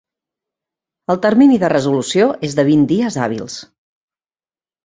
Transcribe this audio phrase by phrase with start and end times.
[1.13, 3.59] El termini de resolució és de vint dies hàbils.